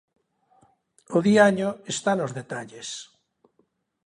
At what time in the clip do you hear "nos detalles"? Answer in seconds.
2.15-2.89